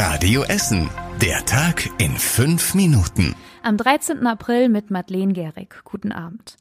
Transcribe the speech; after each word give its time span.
Radio 0.00 0.44
Essen. 0.44 1.09
Der 1.20 1.44
Tag 1.44 1.90
in 1.98 2.16
fünf 2.16 2.74
Minuten. 2.74 3.34
Am 3.62 3.76
13. 3.76 4.26
April 4.26 4.70
mit 4.70 4.90
Madeleine 4.90 5.34
Gehrig. 5.34 5.82
Guten 5.84 6.12
Abend. 6.12 6.56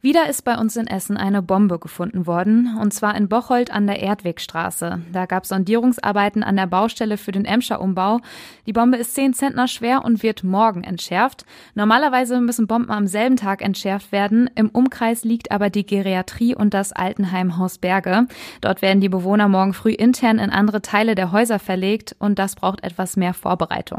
Wieder 0.00 0.28
ist 0.28 0.42
bei 0.44 0.56
uns 0.56 0.76
in 0.76 0.86
Essen 0.86 1.16
eine 1.16 1.42
Bombe 1.42 1.80
gefunden 1.80 2.28
worden, 2.28 2.78
und 2.80 2.94
zwar 2.94 3.16
in 3.16 3.28
Bocholt 3.28 3.72
an 3.72 3.88
der 3.88 3.98
Erdwegstraße. 3.98 5.02
Da 5.12 5.26
gab 5.26 5.44
Sondierungsarbeiten 5.44 6.44
an 6.44 6.54
der 6.54 6.68
Baustelle 6.68 7.16
für 7.16 7.32
den 7.32 7.44
Emscher 7.44 7.80
Umbau. 7.80 8.20
Die 8.66 8.72
Bombe 8.72 8.96
ist 8.96 9.16
10 9.16 9.34
Zentner 9.34 9.66
schwer 9.66 10.04
und 10.04 10.22
wird 10.22 10.44
morgen 10.44 10.84
entschärft. 10.84 11.44
Normalerweise 11.74 12.40
müssen 12.40 12.68
Bomben 12.68 12.92
am 12.92 13.08
selben 13.08 13.34
Tag 13.34 13.60
entschärft 13.60 14.12
werden. 14.12 14.48
Im 14.54 14.68
Umkreis 14.68 15.24
liegt 15.24 15.50
aber 15.50 15.68
die 15.68 15.84
Geriatrie 15.84 16.54
und 16.54 16.74
das 16.74 16.92
Altenheim 16.92 17.58
Haus 17.58 17.78
Berge. 17.78 18.28
Dort 18.60 18.82
werden 18.82 19.00
die 19.00 19.08
Bewohner 19.08 19.48
morgen 19.48 19.74
früh 19.74 19.90
intern 19.90 20.38
in 20.38 20.50
andere 20.50 20.80
Teile 20.80 21.16
der 21.16 21.32
Häuser 21.32 21.58
verlegt 21.58 22.14
und 22.20 22.38
das 22.38 22.54
braucht 22.54 22.84
etwas 22.84 23.16
mehr 23.16 23.34
Vorbereitung. 23.34 23.97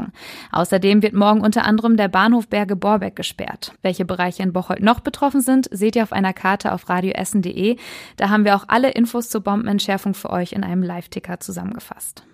Außerdem 0.52 1.02
wird 1.02 1.14
morgen 1.14 1.40
unter 1.40 1.64
anderem 1.64 1.96
der 1.96 2.08
Bahnhof 2.08 2.48
Berge 2.48 2.76
Borbeck 2.76 3.16
gesperrt. 3.16 3.72
Welche 3.82 4.04
Bereiche 4.04 4.42
in 4.42 4.52
Bocholt 4.52 4.82
noch 4.82 5.00
betroffen 5.00 5.40
sind, 5.40 5.68
seht 5.70 5.96
ihr 5.96 6.02
auf 6.02 6.12
einer 6.12 6.32
Karte 6.32 6.72
auf 6.72 6.88
radioessen.de. 6.88 7.76
Da 8.16 8.28
haben 8.28 8.44
wir 8.44 8.56
auch 8.56 8.64
alle 8.68 8.90
Infos 8.90 9.28
zur 9.28 9.42
Bombenentschärfung 9.42 10.14
für 10.14 10.30
euch 10.30 10.52
in 10.52 10.64
einem 10.64 10.82
Live-Ticker 10.82 11.40
zusammengefasst. 11.40 12.24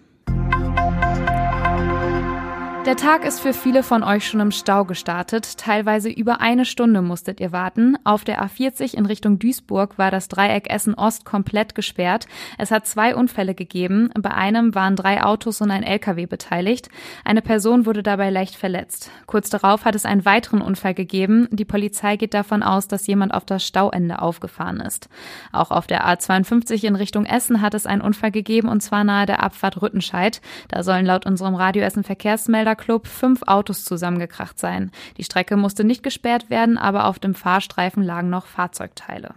Der 2.86 2.94
Tag 2.94 3.24
ist 3.24 3.40
für 3.40 3.52
viele 3.52 3.82
von 3.82 4.04
euch 4.04 4.28
schon 4.28 4.38
im 4.38 4.52
Stau 4.52 4.84
gestartet. 4.84 5.58
Teilweise 5.58 6.08
über 6.08 6.40
eine 6.40 6.64
Stunde 6.64 7.02
musstet 7.02 7.40
ihr 7.40 7.50
warten. 7.50 7.98
Auf 8.04 8.22
der 8.22 8.40
A40 8.40 8.94
in 8.94 9.06
Richtung 9.06 9.40
Duisburg 9.40 9.98
war 9.98 10.12
das 10.12 10.28
Dreieck 10.28 10.70
Essen 10.70 10.94
Ost 10.94 11.24
komplett 11.24 11.74
gesperrt. 11.74 12.28
Es 12.58 12.70
hat 12.70 12.86
zwei 12.86 13.16
Unfälle 13.16 13.56
gegeben. 13.56 14.10
Bei 14.16 14.30
einem 14.30 14.76
waren 14.76 14.94
drei 14.94 15.24
Autos 15.24 15.60
und 15.60 15.72
ein 15.72 15.82
LKW 15.82 16.26
beteiligt. 16.26 16.88
Eine 17.24 17.42
Person 17.42 17.86
wurde 17.86 18.04
dabei 18.04 18.30
leicht 18.30 18.54
verletzt. 18.54 19.10
Kurz 19.26 19.50
darauf 19.50 19.84
hat 19.84 19.96
es 19.96 20.04
einen 20.04 20.24
weiteren 20.24 20.62
Unfall 20.62 20.94
gegeben. 20.94 21.48
Die 21.50 21.64
Polizei 21.64 22.14
geht 22.14 22.34
davon 22.34 22.62
aus, 22.62 22.86
dass 22.86 23.08
jemand 23.08 23.34
auf 23.34 23.44
das 23.44 23.66
Stauende 23.66 24.22
aufgefahren 24.22 24.78
ist. 24.78 25.08
Auch 25.50 25.72
auf 25.72 25.88
der 25.88 26.06
A52 26.06 26.84
in 26.84 26.94
Richtung 26.94 27.26
Essen 27.26 27.62
hat 27.62 27.74
es 27.74 27.84
einen 27.84 28.00
Unfall 28.00 28.30
gegeben 28.30 28.68
und 28.68 28.80
zwar 28.80 29.02
nahe 29.02 29.26
der 29.26 29.42
Abfahrt 29.42 29.82
Rüttenscheid. 29.82 30.40
Da 30.68 30.84
sollen 30.84 31.04
laut 31.04 31.26
unserem 31.26 31.56
Radio 31.56 31.82
Essen 31.82 32.04
Verkehrsmelder 32.04 32.75
Club 32.76 33.06
fünf 33.06 33.42
Autos 33.42 33.84
zusammengekracht 33.84 34.58
sein. 34.58 34.90
Die 35.16 35.24
Strecke 35.24 35.56
musste 35.56 35.84
nicht 35.84 36.02
gesperrt 36.02 36.50
werden, 36.50 36.78
aber 36.78 37.06
auf 37.06 37.18
dem 37.18 37.34
Fahrstreifen 37.34 38.02
lagen 38.02 38.30
noch 38.30 38.46
Fahrzeugteile. 38.46 39.34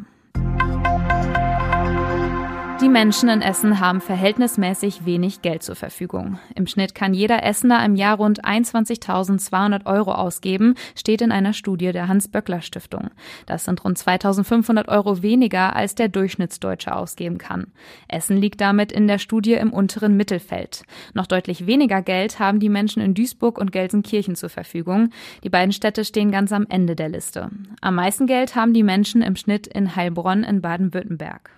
Die 2.82 2.88
Menschen 2.88 3.28
in 3.28 3.42
Essen 3.42 3.82
haben 3.82 4.00
verhältnismäßig 4.00 5.06
wenig 5.06 5.42
Geld 5.42 5.64
zur 5.64 5.76
Verfügung. 5.76 6.40
Im 6.56 6.66
Schnitt 6.66 6.96
kann 6.96 7.14
jeder 7.14 7.44
Essener 7.44 7.84
im 7.84 7.96
Jahr 7.96 8.16
rund 8.16 8.46
21.200 8.46 9.86
Euro 9.86 10.14
ausgeben, 10.14 10.76
steht 10.96 11.22
in 11.22 11.34
einer 11.34 11.52
Studie 11.52 11.92
der 11.92 12.08
Hans-Böckler-Stiftung. 12.08 13.10
Das 13.48 13.66
sind 13.66 13.84
rund 13.84 13.98
2.500 13.98 14.88
Euro 14.88 15.22
weniger, 15.22 15.76
als 15.76 15.94
der 15.96 16.08
Durchschnittsdeutsche 16.08 16.96
ausgeben 16.96 17.38
kann. 17.38 17.68
Essen 18.08 18.38
liegt 18.38 18.62
damit 18.62 18.94
in 18.94 19.10
der 19.10 19.18
Studie 19.18 19.56
im 19.56 19.74
unteren 19.74 20.16
Mittelfeld. 20.16 20.84
Noch 21.14 21.28
deutlich 21.28 21.68
weniger 21.68 22.02
Geld 22.02 22.40
haben 22.40 22.62
die 22.62 22.70
Menschen 22.70 23.02
in 23.02 23.14
Duisburg 23.14 23.58
und 23.58 23.74
Gelsenkirchen 23.74 24.36
zur 24.36 24.50
Verfügung. 24.50 25.10
Die 25.44 25.50
beiden 25.50 25.74
Städte 25.74 26.06
stehen 26.06 26.32
ganz 26.32 26.54
am 26.54 26.66
Ende 26.70 26.96
der 26.96 27.10
Liste. 27.10 27.50
Am 27.82 27.96
meisten 27.96 28.26
Geld 28.26 28.56
haben 28.56 28.74
die 28.74 28.84
Menschen 28.84 29.22
im 29.22 29.36
Schnitt 29.36 29.68
in 29.68 29.98
Heilbronn 29.98 30.46
in 30.46 30.62
Baden-Württemberg. 30.62 31.52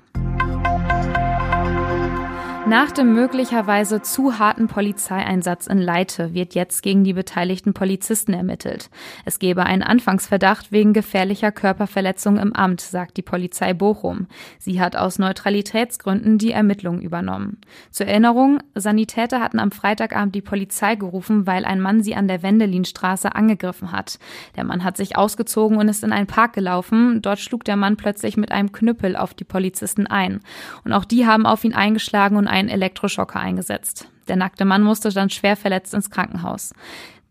Nach 2.68 2.92
dem 2.92 3.16
möglicherweise 3.16 4.04
zu 4.04 4.38
harten 4.38 4.68
Polizeieinsatz 4.68 5.66
in 5.66 5.80
Leite 5.80 6.36
wird 6.36 6.54
jetzt 6.54 6.84
gegen 6.84 7.04
die 7.04 7.14
beteiligten 7.14 7.74
Polizisten 7.74 8.34
ermittelt. 8.34 8.92
Es 9.26 9.40
gebe 9.40 9.66
einen 9.66 9.82
Anfangsverdacht 9.82 10.72
wegen 10.72 10.94
gefährlicher 10.94 11.52
Körperverletzung 11.52 12.38
im 12.38 12.54
Amt, 12.54 12.80
sagt 12.80 13.18
die 13.18 13.24
Polizei 13.24 13.74
Bochum. 13.74 14.28
Sie 14.60 14.80
hat 14.80 14.96
aus 14.96 15.18
Neutralitätsgründen 15.18 16.38
die 16.38 16.52
Ermittlungen 16.52 17.02
übernommen. 17.02 17.58
Zur 17.90 18.06
Erinnerung, 18.06 18.60
Sanitäter 18.76 19.42
hatten 19.42 19.60
am 19.60 19.72
Freitagabend 19.72 20.36
die 20.36 20.42
Polizei 20.42 20.96
gerufen, 20.96 21.48
weil 21.48 21.66
ein 21.66 21.82
Mann 21.82 22.04
sie 22.04 22.16
an 22.16 22.28
der 22.28 22.44
Wendelinstraße 22.44 23.34
angegriffen 23.36 23.92
hat. 23.92 24.20
Der 24.56 24.66
Mann 24.66 24.84
hat 24.84 24.98
sich 24.98 25.18
ausgezogen 25.18 25.78
und 25.78 25.90
ist 25.90 26.04
in 26.04 26.14
einen 26.14 26.28
Park 26.28 26.54
gelaufen. 26.54 27.24
Dort 27.24 27.40
schlug 27.40 27.66
der 27.66 27.76
Mann 27.76 27.98
plötzlich 27.98 28.38
mit 28.38 28.52
einem 28.52 28.72
Knüppel 28.72 29.16
auf 29.18 29.34
die 29.34 29.46
Polizisten 29.46 30.06
ein. 30.06 30.42
Und 30.86 30.94
auch 30.94 31.06
die 31.06 31.26
haben 31.26 31.48
auf 31.48 31.64
ihn 31.64 31.74
eingeschlagen 31.74 32.38
und 32.38 32.51
einen 32.52 32.70
Elektroschocker 32.70 33.40
eingesetzt. 33.40 34.08
Der 34.28 34.36
nackte 34.36 34.66
Mann 34.66 34.84
musste 34.84 35.10
dann 35.10 35.30
schwer 35.30 35.56
verletzt 35.56 35.94
ins 35.94 36.10
Krankenhaus. 36.10 36.74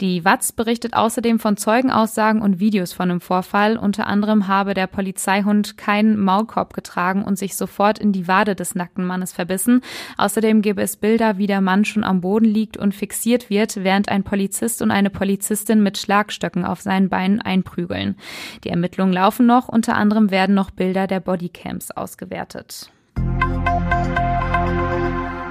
Die 0.01 0.25
Watz 0.25 0.53
berichtet 0.53 0.95
außerdem 0.95 1.39
von 1.39 1.59
Zeugenaussagen 1.59 2.41
und 2.41 2.59
Videos 2.59 2.95
von 2.95 3.11
dem 3.11 3.21
Vorfall. 3.21 3.77
Unter 3.77 4.07
anderem 4.07 4.49
habe 4.49 4.73
der 4.73 4.87
Polizeihund 4.87 5.77
keinen 5.77 6.19
Maulkorb 6.19 6.73
getragen 6.73 7.23
und 7.23 7.39
sich 7.39 7.55
sofort 7.55 7.99
in 7.99 8.11
die 8.13 8.27
Wade 8.27 8.55
des 8.55 8.75
nackten 8.75 9.05
Mannes 9.05 9.33
verbissen. 9.33 9.83
Außerdem 10.17 10.63
gäbe 10.63 10.81
es 10.81 10.97
Bilder, 10.97 11.37
wie 11.37 11.47
der 11.47 11.61
Mann 11.61 11.85
schon 11.85 12.03
am 12.03 12.23
Boden 12.23 12.47
liegt 12.47 12.79
und 12.79 12.95
fixiert 12.95 13.51
wird, 13.51 13.85
während 13.85 14.09
ein 14.09 14.25
Polizist 14.25 14.81
und 14.81 14.91
eine 14.91 15.11
Polizistin 15.11 15.83
mit 15.83 15.99
Schlagstöcken 15.99 16.65
auf 16.65 16.81
seinen 16.81 17.11
Beinen 17.11 17.43
einprügeln. 17.43 18.17
Die 18.65 18.71
Ermittlungen 18.71 19.13
laufen 19.13 19.45
noch. 19.45 19.69
Unter 19.69 19.97
anderem 19.97 20.31
werden 20.31 20.55
noch 20.55 20.71
Bilder 20.71 21.09
der 21.09 21.21
Bodycams 21.21 21.91
ausgewertet. 21.91 22.91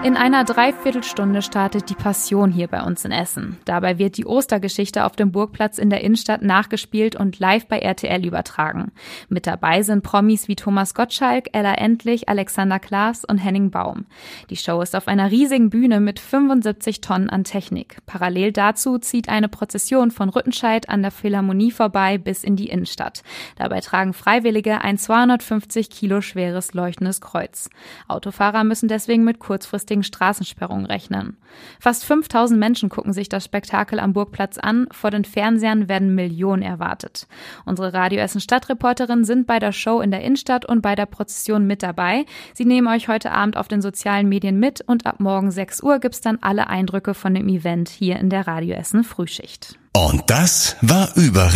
In 0.02 0.16
einer 0.16 0.46
Dreiviertelstunde 0.46 1.42
startet 1.42 1.90
die 1.90 1.94
Passion 1.94 2.54
hier 2.54 2.68
bei 2.68 2.84
uns 2.84 3.04
in 3.04 3.12
Essen. 3.12 3.58
Dabei 3.66 3.98
wird 3.98 4.16
die 4.16 4.26
Ostergeschichte 4.26 5.04
auf 5.04 5.18
dem 5.18 5.34
Burgplatz 5.34 5.78
in 5.78 5.90
der 5.90 6.00
Innenstadt 6.02 6.42
nachgespielt 6.42 7.18
und 7.18 7.38
live 7.40 7.68
bei 7.68 7.80
RTL 7.80 8.26
übertragen. 8.26 8.94
Mit 9.28 9.46
dabei 9.46 9.84
sind 9.84 10.02
Promis 10.02 10.48
wie 10.48 10.56
Thomas 10.56 10.94
Gottschalk, 10.94 11.50
Ella 11.52 11.74
Endlich, 11.74 12.30
Alexander 12.30 12.80
Klaas 12.80 13.26
und 13.26 13.40
Henning 13.40 13.72
Baum. 13.72 14.06
Die 14.50 14.56
Show 14.56 14.82
ist 14.82 14.96
auf 14.96 15.10
einer 15.10 15.32
riesigen 15.32 15.70
Bühne 15.70 16.00
mit 16.00 16.22
75 16.22 17.02
Tonnen 17.02 17.30
an 17.30 17.44
Technik. 17.44 17.98
Parallel 18.06 18.54
dazu 18.54 19.00
zieht 19.00 19.28
eine 19.28 19.50
Prozession 19.50 20.12
von 20.12 20.30
Rüttenscheid 20.30 20.88
an 20.88 21.02
der 21.02 21.12
Philharmonie 21.12 21.72
vorbei 21.72 22.18
bis 22.18 22.46
in 22.46 22.56
die 22.56 22.70
Innenstadt. 22.70 23.22
Dabei 23.58 23.82
tragen 23.82 24.14
Freiwillige 24.14 24.80
ein 24.80 24.98
250 24.98 25.90
Kilo 25.90 26.22
schweres 26.22 26.74
leuchtendes 26.74 27.20
Kreuz. 27.20 27.70
Autofahrer 28.08 28.64
müssen 28.64 28.88
deswegen 28.88 29.26
mit 29.26 29.40
kurzfristigen 29.40 29.89
kurzfristigen 29.90 30.04
Straßensperrungen 30.04 30.86
rechnen. 30.86 31.38
Fast 31.80 32.06
5000 32.06 32.60
Menschen 32.60 32.90
gucken 32.90 33.14
sich 33.14 33.28
das 33.30 33.46
Spektakel 33.46 34.00
am 34.00 34.14
Burgplatz 34.14 34.58
an. 34.58 34.88
Vor 34.92 35.10
den 35.10 35.26
Fernsehern 35.26 35.90
werden 35.90 36.14
Millionen 36.14 36.62
erwartet. 36.62 37.28
Unsere 37.66 37.94
Radio 37.94 38.20
Essen 38.20 38.42
Stadtreporterinnen 38.42 39.26
sind 39.26 39.48
bei 39.48 39.60
der 39.60 39.72
Show 39.72 40.02
in 40.02 40.12
der 40.12 40.22
Innenstadt 40.22 40.66
und 40.66 40.82
bei 40.82 40.96
der 40.96 41.08
Prozession 41.08 41.66
mit 41.66 41.82
dabei. 41.82 42.26
Sie 42.54 42.66
nehmen 42.66 42.88
euch 42.88 43.08
heute 43.08 43.32
Abend 43.32 43.58
auf 43.58 43.68
den 43.68 43.82
sozialen 43.82 44.30
Medien 44.30 44.60
mit 44.60 44.82
und 44.82 45.06
ab 45.06 45.20
morgen 45.20 45.52
6 45.52 45.82
Uhr 45.82 46.00
gibt's 46.00 46.22
dann 46.22 46.38
alle 46.42 46.68
Eindrücke 46.68 47.14
von 47.14 47.34
dem 47.34 47.48
Event 47.50 47.90
hier 47.90 48.18
in 48.20 48.30
der 48.30 48.48
Radio 48.48 48.76
Essen 48.76 49.04
Frühschicht. 49.04 49.80
Und 49.94 50.30
das 50.30 50.76
war 50.82 51.10
Überregional. 51.16 51.50